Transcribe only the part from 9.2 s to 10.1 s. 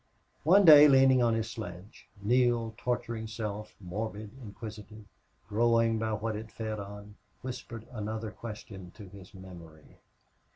memory.